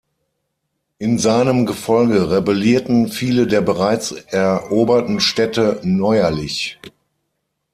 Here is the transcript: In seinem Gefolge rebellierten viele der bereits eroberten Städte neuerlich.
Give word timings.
In 0.97 1.19
seinem 1.19 1.67
Gefolge 1.67 2.31
rebellierten 2.31 3.09
viele 3.09 3.45
der 3.45 3.61
bereits 3.61 4.11
eroberten 4.11 5.19
Städte 5.19 5.79
neuerlich. 5.83 6.79